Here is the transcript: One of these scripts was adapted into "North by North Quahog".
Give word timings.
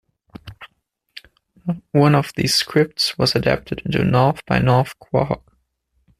One 1.91 2.15
of 2.15 2.33
these 2.35 2.55
scripts 2.55 3.15
was 3.19 3.35
adapted 3.35 3.83
into 3.85 4.03
"North 4.03 4.43
by 4.47 4.57
North 4.57 4.95
Quahog". 4.97 5.43